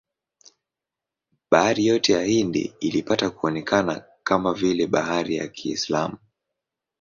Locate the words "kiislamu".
5.47-6.17